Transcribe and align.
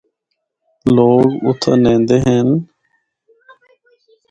لوگ 0.95 1.27
اُتھا 1.47 1.73
نہندے 1.83 2.17
ہن۔ 2.25 2.47